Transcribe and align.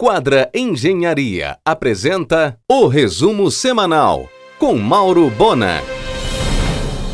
Quadra 0.00 0.48
Engenharia 0.54 1.58
apresenta 1.64 2.56
o 2.70 2.86
resumo 2.86 3.50
semanal 3.50 4.28
com 4.56 4.78
Mauro 4.78 5.28
Bona. 5.28 5.82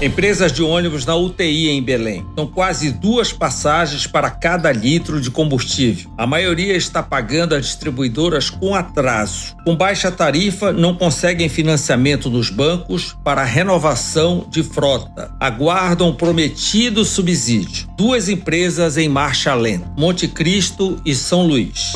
Empresas 0.02 0.52
de 0.52 0.62
ônibus 0.62 1.06
na 1.06 1.16
UTI 1.16 1.70
em 1.70 1.82
Belém. 1.82 2.26
São 2.36 2.46
quase 2.46 2.90
duas 2.90 3.32
passagens 3.32 4.06
para 4.06 4.28
cada 4.28 4.70
litro 4.70 5.18
de 5.18 5.30
combustível. 5.30 6.10
A 6.18 6.26
maioria 6.26 6.76
está 6.76 7.02
pagando 7.02 7.54
as 7.54 7.64
distribuidoras 7.64 8.50
com 8.50 8.74
atraso. 8.74 9.56
Com 9.64 9.74
baixa 9.74 10.10
tarifa, 10.12 10.70
não 10.70 10.94
conseguem 10.94 11.48
financiamento 11.48 12.28
nos 12.28 12.50
bancos 12.50 13.16
para 13.24 13.44
renovação 13.44 14.46
de 14.50 14.62
frota. 14.62 15.34
Aguardam 15.40 16.10
o 16.10 16.14
prometido 16.14 17.02
subsídio. 17.02 17.88
Duas 17.96 18.28
empresas 18.28 18.98
em 18.98 19.08
marcha 19.08 19.54
lenta: 19.54 19.90
Monte 19.96 20.28
Cristo 20.28 21.00
e 21.02 21.14
São 21.14 21.46
Luís. 21.46 21.94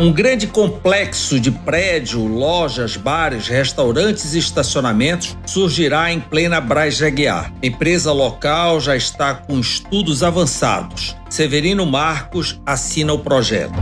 Um 0.00 0.10
grande 0.10 0.46
complexo 0.46 1.38
de 1.38 1.50
prédio, 1.50 2.24
lojas, 2.24 2.96
bares, 2.96 3.48
restaurantes 3.48 4.32
e 4.32 4.38
estacionamentos 4.38 5.36
surgirá 5.44 6.10
em 6.10 6.18
plena 6.18 6.58
Braz 6.58 6.96
Jaguar. 6.96 7.52
A 7.62 7.66
empresa 7.66 8.10
local 8.10 8.80
já 8.80 8.96
está 8.96 9.34
com 9.34 9.60
estudos 9.60 10.22
avançados. 10.22 11.14
Severino 11.28 11.84
Marcos 11.84 12.58
assina 12.64 13.12
o 13.12 13.18
projeto. 13.18 13.74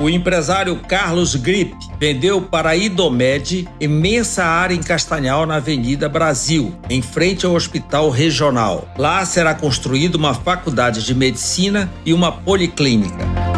O 0.00 0.08
empresário 0.08 0.76
Carlos 0.86 1.34
Grip 1.34 1.74
vendeu 1.98 2.40
para 2.42 2.70
a 2.70 2.76
Idomed 2.76 3.68
imensa 3.80 4.44
área 4.44 4.74
em 4.76 4.82
Castanhal 4.84 5.46
na 5.46 5.56
Avenida 5.56 6.08
Brasil, 6.08 6.76
em 6.88 7.02
frente 7.02 7.44
ao 7.44 7.54
Hospital 7.54 8.08
Regional. 8.08 8.86
Lá 8.96 9.24
será 9.24 9.52
construída 9.52 10.16
uma 10.16 10.32
faculdade 10.32 11.04
de 11.04 11.12
medicina 11.12 11.92
e 12.06 12.12
uma 12.12 12.30
policlínica 12.30 13.53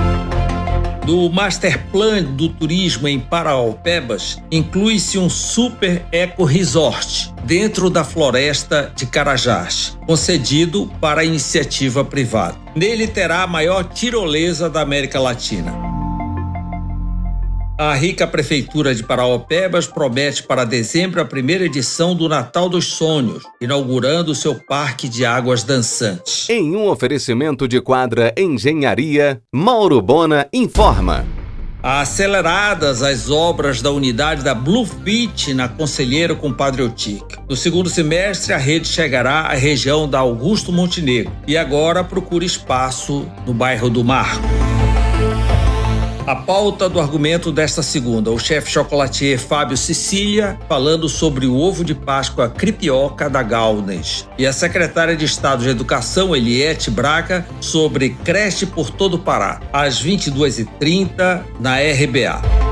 do 1.07 1.31
Master 1.31 1.81
Plan 1.93 2.25
do 2.25 2.49
Turismo 2.49 3.07
em 3.07 3.21
Paraupebas, 3.21 4.43
inclui-se 4.51 5.17
um 5.17 5.31
super 5.31 6.05
eco 6.11 6.43
resort 6.43 7.33
dentro 7.45 7.89
da 7.89 8.03
floresta 8.03 8.93
de 8.95 9.07
Carajás, 9.07 9.97
concedido 10.05 10.91
para 11.01 11.25
iniciativa 11.25 12.05
privada. 12.05 12.59
Nele 12.75 13.07
terá 13.07 13.45
a 13.45 13.47
maior 13.47 13.85
tirolesa 13.85 14.69
da 14.69 14.81
América 14.81 15.21
Latina. 15.21 15.96
A 17.79 17.93
rica 17.93 18.27
Prefeitura 18.27 18.95
de 18.95 19.03
Paraopebas 19.03 19.87
promete 19.87 20.43
para 20.43 20.65
dezembro 20.65 21.21
a 21.21 21.27
primeira 21.27 21.67
edição 21.67 22.15
do 22.15 22.27
Natal 22.27 22.71
dos 22.71 22.87
Sonhos, 22.87 23.43
inaugurando 23.61 24.35
seu 24.35 24.55
parque 24.55 25.11
de 25.11 25.27
águas 25.27 25.63
dançantes. 25.63 26.49
Em 26.49 26.75
um 26.75 26.89
oferecimento 26.89 27.69
de 27.69 27.79
quadra 27.83 28.33
Engenharia, 28.35 29.43
Mauro 29.55 30.01
Bona 30.01 30.49
informa. 30.55 31.27
Aceleradas 31.83 33.03
as 33.03 33.31
obras 33.31 33.83
da 33.83 33.91
unidade 33.91 34.43
da 34.43 34.55
Bluefit 34.55 35.53
na 35.53 35.69
Conselheiro 35.69 36.35
com 36.35 36.51
Padre 36.55 36.83
Otique. 36.83 37.37
No 37.47 37.55
segundo 37.55 37.91
semestre, 37.91 38.55
a 38.55 38.57
rede 38.57 38.89
chegará 38.89 39.41
à 39.41 39.53
região 39.53 40.09
da 40.09 40.21
Augusto 40.21 40.73
Montenegro 40.73 41.31
e 41.47 41.59
agora 41.59 42.03
procura 42.03 42.43
espaço 42.43 43.29
no 43.47 43.53
bairro 43.53 43.91
do 43.91 44.03
Marco. 44.03 44.49
A 46.27 46.35
pauta 46.35 46.89
do 46.89 46.99
argumento 46.99 47.53
desta 47.53 47.85
segunda, 47.85 48.33
o 48.33 48.39
chefe 48.39 48.69
chocolatier 48.69 49.39
Fábio 49.39 49.77
Sicília 49.77 50.59
falando 50.69 51.09
sobre 51.09 51.47
o 51.47 51.55
ovo 51.57 51.85
de 51.85 51.95
Páscoa 51.95 52.49
cripioca 52.49 53.31
da 53.31 53.45
Galnes. 53.45 54.27
E 54.37 54.45
a 54.45 54.53
secretária 54.53 55.15
de 55.15 55.25
Estado 55.25 55.63
de 55.63 55.69
Educação, 55.69 56.35
Eliette 56.35 56.91
Braga, 56.91 57.47
sobre 57.61 58.11
creche 58.25 58.67
por 58.67 58.91
todo 58.91 59.15
o 59.15 59.19
Pará, 59.21 59.61
às 59.73 60.03
22h30 60.03 61.45
na 61.61 61.77
RBA. 61.77 62.66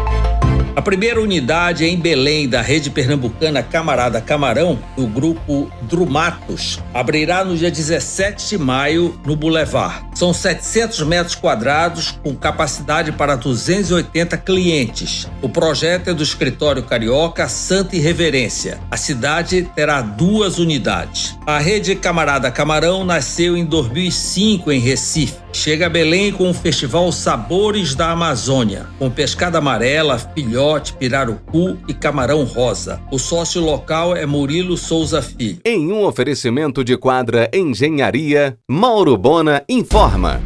A 0.76 0.82
primeira 0.82 1.20
unidade 1.20 1.84
é 1.84 1.88
em 1.88 1.96
Belém 1.96 2.48
da 2.48 2.60
rede 2.60 2.90
pernambucana 2.90 3.62
Camarada 3.62 4.20
Camarão, 4.20 4.76
do 4.96 5.06
grupo 5.06 5.70
Drumatos, 5.82 6.80
abrirá 6.92 7.44
no 7.44 7.56
dia 7.56 7.70
17 7.70 8.48
de 8.48 8.58
maio 8.58 9.16
no 9.24 9.36
Boulevard. 9.36 10.04
São 10.14 10.34
700 10.34 11.02
metros 11.02 11.36
quadrados 11.36 12.18
com 12.22 12.34
capacidade 12.34 13.12
para 13.12 13.36
280 13.36 14.36
clientes. 14.38 15.28
O 15.40 15.48
projeto 15.48 16.10
é 16.10 16.14
do 16.14 16.24
escritório 16.24 16.82
carioca 16.82 17.48
Santa 17.48 17.94
Irreverência. 17.94 18.80
A 18.90 18.96
cidade 18.96 19.70
terá 19.76 20.00
duas 20.00 20.58
unidades. 20.58 21.38
A 21.46 21.58
rede 21.58 21.94
Camarada 21.94 22.50
Camarão 22.50 23.04
nasceu 23.04 23.56
em 23.56 23.64
2005 23.64 24.72
em 24.72 24.80
Recife 24.80 25.43
Chega 25.54 25.86
a 25.86 25.88
Belém 25.88 26.32
com 26.32 26.50
o 26.50 26.52
festival 26.52 27.12
Sabores 27.12 27.94
da 27.94 28.10
Amazônia, 28.10 28.86
com 28.98 29.08
pescada 29.08 29.58
amarela, 29.58 30.18
filhote, 30.18 30.92
pirarucu 30.94 31.78
e 31.86 31.94
camarão 31.94 32.42
rosa. 32.42 33.00
O 33.12 33.20
sócio 33.20 33.62
local 33.62 34.16
é 34.16 34.26
Murilo 34.26 34.76
Souza 34.76 35.22
Filho. 35.22 35.60
Em 35.64 35.92
um 35.92 36.04
oferecimento 36.04 36.82
de 36.82 36.96
quadra 36.96 37.48
Engenharia, 37.54 38.58
Mauro 38.68 39.16
Bona 39.16 39.62
informa. 39.68 40.42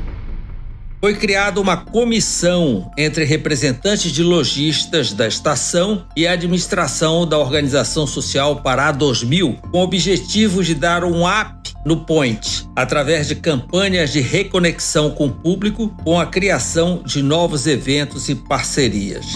Foi 1.00 1.14
criada 1.14 1.60
uma 1.60 1.76
comissão 1.76 2.90
entre 2.98 3.25
representantes 3.25 4.10
de 4.10 4.22
lojistas 4.22 5.12
da 5.12 5.28
estação 5.28 6.04
e 6.16 6.26
a 6.26 6.32
administração 6.32 7.25
da 7.25 7.38
Organização 7.38 8.04
Social 8.06 8.56
Pará 8.56 8.90
2000, 8.90 9.58
com 9.70 9.78
o 9.78 9.82
objetivo 9.82 10.62
de 10.62 10.75
dar 10.75 11.04
um 11.04 11.25
up 11.25 11.57
no 11.84 12.04
Point, 12.04 12.68
através 12.74 13.28
de 13.28 13.34
campanhas 13.34 14.12
de 14.12 14.20
reconexão 14.20 15.10
com 15.10 15.26
o 15.26 15.32
público, 15.32 15.88
com 16.04 16.18
a 16.18 16.26
criação 16.26 17.02
de 17.04 17.22
novos 17.22 17.66
eventos 17.66 18.28
e 18.28 18.34
parcerias. 18.34 19.26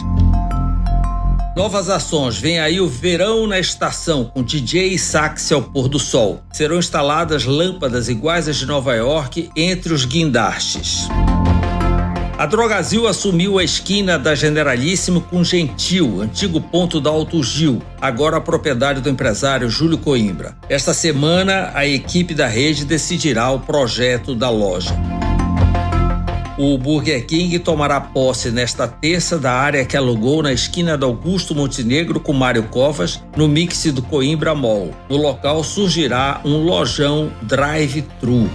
Novas 1.54 1.90
ações. 1.90 2.38
Vem 2.38 2.58
aí 2.58 2.80
o 2.80 2.88
verão 2.88 3.46
na 3.46 3.58
estação, 3.58 4.24
com 4.24 4.42
DJ 4.42 4.94
e 4.94 4.98
sax 4.98 5.52
ao 5.52 5.62
pôr 5.62 5.86
do 5.86 5.98
sol. 5.98 6.40
Serão 6.50 6.78
instaladas 6.78 7.44
lâmpadas 7.44 8.08
iguais 8.08 8.48
às 8.48 8.56
de 8.56 8.64
Nova 8.64 8.94
York 8.94 9.50
entre 9.54 9.92
os 9.92 10.06
guindastes. 10.06 11.08
A 12.38 12.46
Drogazil 12.46 13.06
assumiu 13.06 13.58
a 13.58 13.64
esquina 13.64 14.18
da 14.18 14.34
Generalíssimo 14.34 15.20
com 15.20 15.44
Gentil, 15.44 16.22
antigo 16.22 16.60
ponto 16.60 17.00
da 17.00 17.10
Alto 17.10 17.42
Gil, 17.42 17.82
agora 18.00 18.38
a 18.38 18.40
propriedade 18.40 19.00
do 19.00 19.10
empresário 19.10 19.68
Júlio 19.68 19.98
Coimbra. 19.98 20.56
Esta 20.68 20.94
semana, 20.94 21.70
a 21.74 21.86
equipe 21.86 22.34
da 22.34 22.46
rede 22.46 22.84
decidirá 22.84 23.50
o 23.50 23.60
projeto 23.60 24.34
da 24.34 24.48
loja. 24.48 24.96
O 26.58 26.76
Burger 26.78 27.24
King 27.26 27.58
tomará 27.58 28.00
posse 28.00 28.50
nesta 28.50 28.88
terça 28.88 29.38
da 29.38 29.52
área 29.52 29.84
que 29.84 29.96
alugou 29.96 30.42
na 30.42 30.52
esquina 30.52 30.96
do 30.96 31.06
Augusto 31.06 31.54
Montenegro 31.54 32.18
com 32.18 32.32
Mário 32.32 32.64
Covas, 32.64 33.22
no 33.36 33.46
mix 33.46 33.84
do 33.92 34.02
Coimbra 34.02 34.54
Mall. 34.54 34.90
No 35.08 35.16
local 35.16 35.62
surgirá 35.62 36.40
um 36.44 36.58
lojão 36.64 37.30
drive-thru. 37.42 38.50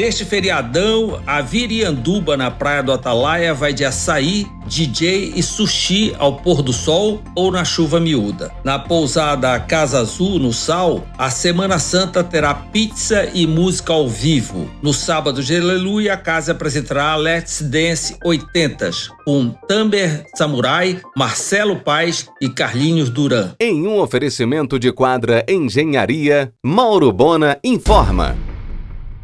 Neste 0.00 0.24
feriadão, 0.24 1.20
a 1.26 1.42
Virianduba 1.42 2.34
na 2.34 2.50
Praia 2.50 2.82
do 2.82 2.90
Atalaia 2.90 3.52
vai 3.52 3.74
de 3.74 3.84
açaí, 3.84 4.46
DJ 4.66 5.34
e 5.36 5.42
sushi 5.42 6.16
ao 6.18 6.38
pôr 6.38 6.62
do 6.62 6.72
sol 6.72 7.22
ou 7.36 7.52
na 7.52 7.66
chuva 7.66 8.00
miúda. 8.00 8.50
Na 8.64 8.78
pousada 8.78 9.60
Casa 9.60 9.98
Azul, 9.98 10.38
no 10.38 10.54
Sal, 10.54 11.06
a 11.18 11.28
Semana 11.28 11.78
Santa 11.78 12.24
terá 12.24 12.54
pizza 12.54 13.28
e 13.34 13.46
música 13.46 13.92
ao 13.92 14.08
vivo. 14.08 14.70
No 14.80 14.94
sábado 14.94 15.42
de 15.42 15.54
Aleluia, 15.54 16.14
a 16.14 16.16
casa 16.16 16.52
apresentará 16.52 17.14
Let's 17.16 17.60
Dance 17.60 18.16
80s, 18.24 19.10
com 19.26 19.50
Tamber 19.68 20.24
Samurai, 20.34 20.98
Marcelo 21.14 21.76
Paz 21.76 22.26
e 22.40 22.48
Carlinhos 22.48 23.10
Duran. 23.10 23.52
Em 23.60 23.86
um 23.86 24.00
oferecimento 24.00 24.78
de 24.78 24.90
quadra 24.92 25.44
Engenharia, 25.46 26.54
Mauro 26.64 27.12
Bona 27.12 27.58
informa. 27.62 28.34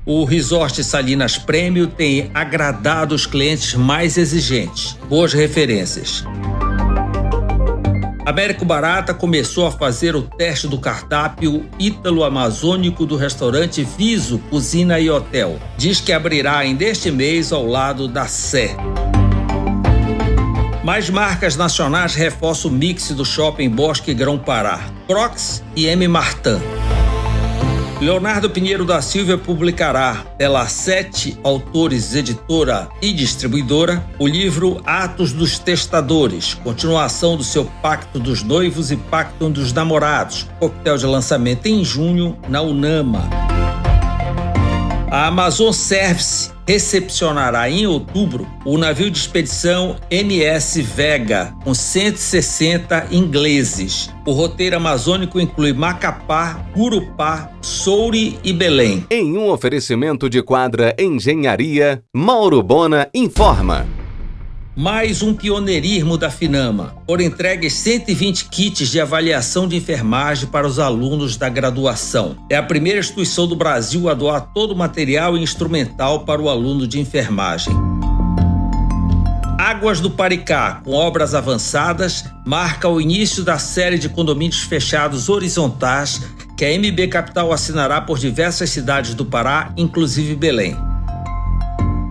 O 0.08 0.24
Resort 0.24 0.84
Salinas 0.84 1.36
Prêmio 1.36 1.88
tem 1.88 2.30
agradado 2.32 3.12
os 3.12 3.26
clientes 3.26 3.74
mais 3.74 4.16
exigentes. 4.16 4.96
Boas 5.08 5.32
referências. 5.32 6.22
Américo 8.24 8.64
Barata 8.64 9.12
começou 9.12 9.66
a 9.66 9.72
fazer 9.72 10.14
o 10.14 10.22
teste 10.22 10.68
do 10.68 10.78
cardápio 10.78 11.68
ítalo-amazônico 11.76 13.04
do 13.04 13.16
restaurante 13.16 13.82
Viso 13.82 14.38
Cozinha 14.48 15.00
e 15.00 15.10
Hotel. 15.10 15.58
Diz 15.76 16.00
que 16.00 16.12
abrirá 16.12 16.56
ainda 16.56 16.84
este 16.84 17.10
mês 17.10 17.52
ao 17.52 17.66
lado 17.66 18.06
da 18.06 18.28
Sé. 18.28 18.76
Mais 20.84 21.10
marcas 21.10 21.56
nacionais 21.56 22.14
reforçam 22.14 22.70
o 22.70 22.74
mix 22.74 23.10
do 23.10 23.24
shopping 23.24 23.70
Bosque 23.70 24.14
Grão 24.14 24.38
Pará. 24.38 24.88
Crocs 25.08 25.64
e 25.74 25.86
M. 25.86 26.06
Martin. 26.06 26.60
Leonardo 28.00 28.50
Pinheiro 28.50 28.84
da 28.84 29.00
Silva 29.00 29.38
publicará, 29.38 30.16
pela 30.36 30.66
Sete 30.66 31.38
Autores 31.42 32.14
Editora 32.14 32.90
e 33.00 33.10
Distribuidora, 33.10 34.04
o 34.18 34.26
livro 34.26 34.82
Atos 34.84 35.32
dos 35.32 35.58
Testadores, 35.58 36.52
continuação 36.52 37.38
do 37.38 37.42
seu 37.42 37.64
Pacto 37.64 38.18
dos 38.18 38.42
Noivos 38.42 38.90
e 38.90 38.96
Pacto 38.96 39.48
dos 39.48 39.72
Namorados, 39.72 40.46
coquetel 40.60 40.98
de 40.98 41.06
lançamento 41.06 41.66
em 41.66 41.82
junho 41.82 42.36
na 42.50 42.60
Unama. 42.60 43.30
A 45.10 45.28
Amazon 45.28 45.72
Service 45.72 46.55
recepcionará 46.66 47.70
em 47.70 47.86
outubro 47.86 48.46
o 48.64 48.76
navio 48.76 49.10
de 49.10 49.18
expedição 49.18 49.96
MS 50.10 50.82
Vega, 50.82 51.54
com 51.62 51.72
160 51.72 53.08
ingleses. 53.12 54.10
O 54.26 54.32
roteiro 54.32 54.76
amazônico 54.76 55.38
inclui 55.38 55.72
Macapá, 55.72 56.66
Gurupá, 56.74 57.52
Souri 57.62 58.38
e 58.42 58.52
Belém. 58.52 59.06
Em 59.10 59.36
um 59.38 59.48
oferecimento 59.48 60.28
de 60.28 60.42
quadra 60.42 60.94
Engenharia, 60.98 62.02
Mauro 62.12 62.62
Bona 62.62 63.08
informa. 63.14 63.86
Mais 64.78 65.22
um 65.22 65.32
pioneirismo 65.32 66.18
da 66.18 66.28
Finama. 66.28 66.94
Foram 67.06 67.24
entregues 67.24 67.72
120 67.72 68.44
kits 68.50 68.90
de 68.90 69.00
avaliação 69.00 69.66
de 69.66 69.74
enfermagem 69.74 70.46
para 70.46 70.66
os 70.66 70.78
alunos 70.78 71.38
da 71.38 71.48
graduação. 71.48 72.36
É 72.50 72.56
a 72.56 72.62
primeira 72.62 73.00
instituição 73.00 73.46
do 73.46 73.56
Brasil 73.56 74.06
a 74.06 74.12
doar 74.12 74.52
todo 74.52 74.72
o 74.72 74.76
material 74.76 75.34
e 75.34 75.42
instrumental 75.42 76.26
para 76.26 76.42
o 76.42 76.50
aluno 76.50 76.86
de 76.86 77.00
enfermagem. 77.00 77.72
Águas 79.58 79.98
do 79.98 80.10
Paricá, 80.10 80.82
com 80.84 80.92
obras 80.92 81.34
avançadas, 81.34 82.26
marca 82.44 82.86
o 82.86 83.00
início 83.00 83.42
da 83.42 83.58
série 83.58 83.98
de 83.98 84.10
condomínios 84.10 84.60
fechados 84.60 85.30
horizontais 85.30 86.20
que 86.54 86.66
a 86.66 86.78
MB 86.78 87.08
Capital 87.08 87.50
assinará 87.50 88.02
por 88.02 88.18
diversas 88.18 88.68
cidades 88.68 89.14
do 89.14 89.24
Pará, 89.24 89.72
inclusive 89.74 90.36
Belém 90.36 90.76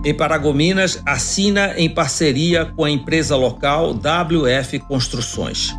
em 0.06 0.14
Paragominas 0.14 1.02
assina 1.04 1.74
em 1.76 1.90
parceria 1.90 2.64
com 2.64 2.84
a 2.84 2.90
empresa 2.90 3.34
local 3.34 3.92
WF 3.92 4.78
Construções. 4.78 5.74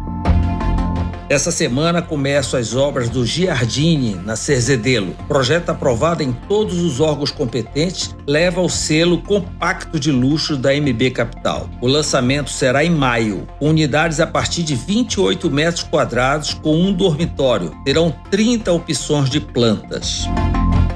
Essa 1.29 1.49
semana 1.49 2.01
começam 2.01 2.59
as 2.59 2.75
obras 2.75 3.07
do 3.09 3.25
Giardini, 3.25 4.15
na 4.15 4.35
Cerzedelo. 4.35 5.15
Projeto 5.29 5.69
aprovado 5.69 6.23
em 6.23 6.33
todos 6.33 6.77
os 6.79 6.99
órgãos 6.99 7.31
competentes 7.31 8.13
leva 8.27 8.59
o 8.59 8.67
selo 8.67 9.21
compacto 9.21 9.97
de 9.97 10.11
luxo 10.11 10.57
da 10.57 10.73
MB 10.73 11.11
Capital. 11.11 11.69
O 11.79 11.87
lançamento 11.87 12.49
será 12.49 12.83
em 12.83 12.89
maio, 12.89 13.47
unidades 13.61 14.19
a 14.19 14.27
partir 14.27 14.63
de 14.63 14.75
28 14.75 15.49
metros 15.49 15.83
quadrados 15.83 16.53
com 16.53 16.75
um 16.75 16.91
dormitório. 16.91 17.71
Terão 17.85 18.13
30 18.29 18.73
opções 18.73 19.29
de 19.29 19.39
plantas. 19.39 20.27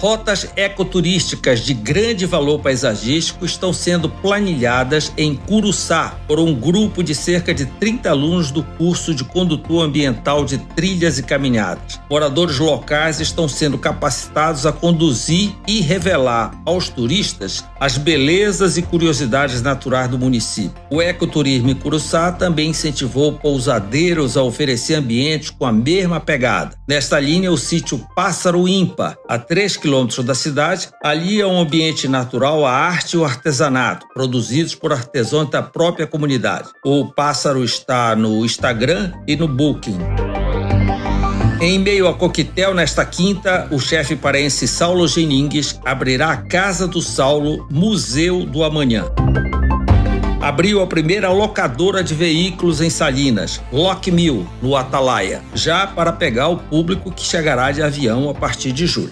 Rotas 0.01 0.47
ecoturísticas 0.55 1.59
de 1.59 1.75
grande 1.75 2.25
valor 2.25 2.57
paisagístico 2.57 3.45
estão 3.45 3.71
sendo 3.71 4.09
planilhadas 4.09 5.13
em 5.15 5.35
Curuçá 5.35 6.17
por 6.27 6.39
um 6.39 6.55
grupo 6.55 7.03
de 7.03 7.13
cerca 7.13 7.53
de 7.53 7.67
30 7.67 8.09
alunos 8.09 8.49
do 8.49 8.63
curso 8.63 9.13
de 9.13 9.23
condutor 9.23 9.83
ambiental 9.83 10.43
de 10.43 10.57
trilhas 10.57 11.19
e 11.19 11.23
caminhadas. 11.23 11.99
Moradores 12.09 12.57
locais 12.57 13.19
estão 13.19 13.47
sendo 13.47 13.77
capacitados 13.77 14.65
a 14.65 14.71
conduzir 14.71 15.51
e 15.67 15.81
revelar 15.81 16.59
aos 16.65 16.89
turistas 16.89 17.63
as 17.79 17.95
belezas 17.95 18.77
e 18.77 18.81
curiosidades 18.81 19.61
naturais 19.61 20.09
do 20.09 20.17
município. 20.17 20.73
O 20.89 20.99
ecoturismo 20.99 21.69
em 21.69 21.75
Curuçá 21.75 22.31
também 22.31 22.71
incentivou 22.71 23.33
pousadeiros 23.33 24.35
a 24.35 24.41
oferecer 24.41 24.95
ambientes 24.95 25.51
com 25.51 25.63
a 25.67 25.71
mesma 25.71 26.19
pegada. 26.19 26.75
Nesta 26.87 27.19
linha, 27.19 27.51
o 27.51 27.57
sítio 27.57 28.03
Pássaro 28.15 28.67
Ímpar, 28.67 29.15
a 29.29 29.37
3 29.37 29.77
km 29.77 29.90
quilômetros 29.91 30.23
da 30.23 30.33
cidade, 30.33 30.87
ali 31.03 31.41
é 31.41 31.45
um 31.45 31.59
ambiente 31.59 32.07
natural 32.07 32.65
a 32.65 32.71
arte 32.71 33.13
e 33.13 33.17
o 33.17 33.25
artesanato, 33.25 34.07
produzidos 34.13 34.73
por 34.73 34.93
artesãos 34.93 35.49
da 35.49 35.61
própria 35.61 36.07
comunidade. 36.07 36.69
O 36.85 37.07
pássaro 37.07 37.61
está 37.61 38.15
no 38.15 38.45
Instagram 38.45 39.11
e 39.27 39.35
no 39.35 39.49
Booking. 39.49 39.99
Em 41.59 41.77
meio 41.77 42.07
a 42.07 42.13
coquetel, 42.13 42.73
nesta 42.73 43.05
quinta, 43.05 43.67
o 43.69 43.79
chefe 43.79 44.15
paraense 44.15 44.65
Saulo 44.65 45.05
Geningues 45.09 45.77
abrirá 45.83 46.31
a 46.31 46.37
Casa 46.37 46.87
do 46.87 47.01
Saulo, 47.01 47.67
Museu 47.69 48.45
do 48.45 48.63
Amanhã. 48.63 49.11
Abriu 50.41 50.81
a 50.81 50.87
primeira 50.87 51.29
locadora 51.29 52.01
de 52.01 52.15
veículos 52.15 52.79
em 52.79 52.89
Salinas, 52.89 53.61
Lock 53.73 54.09
Mill, 54.09 54.47
no 54.61 54.73
Atalaia, 54.77 55.41
já 55.53 55.85
para 55.85 56.13
pegar 56.13 56.47
o 56.47 56.57
público 56.57 57.11
que 57.11 57.23
chegará 57.23 57.73
de 57.73 57.83
avião 57.83 58.29
a 58.29 58.33
partir 58.33 58.71
de 58.71 58.87
julho. 58.87 59.11